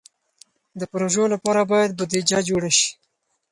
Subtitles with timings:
[0.79, 2.89] د پروژو لپاره باید بودیجه جوړه شي.